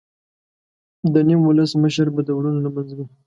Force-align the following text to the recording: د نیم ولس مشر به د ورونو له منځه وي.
د 1.13 1.15
نیم 1.27 1.41
ولس 1.45 1.71
مشر 1.83 2.07
به 2.15 2.21
د 2.27 2.29
ورونو 2.37 2.59
له 2.65 2.69
منځه 2.75 2.93
وي. 2.97 3.05